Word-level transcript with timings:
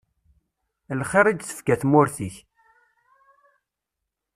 Lxir 0.99 1.25
i 1.27 1.33
d-tefka 1.33 1.75
tmurt-ik. 1.81 2.35